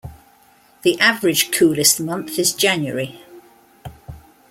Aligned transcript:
The 0.81 0.99
average 0.99 1.51
coolest 1.51 1.99
month 1.99 2.39
is 2.39 2.53
January. 2.53 3.21